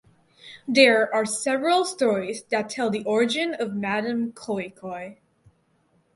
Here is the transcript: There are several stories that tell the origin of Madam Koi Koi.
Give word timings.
There 0.67 1.13
are 1.13 1.27
several 1.27 1.85
stories 1.85 2.41
that 2.45 2.69
tell 2.69 2.89
the 2.89 3.03
origin 3.03 3.53
of 3.53 3.75
Madam 3.75 4.31
Koi 4.33 4.71
Koi. 4.71 5.19